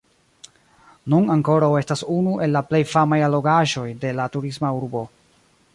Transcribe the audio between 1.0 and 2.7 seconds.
Nun ankoraŭ estas unu el la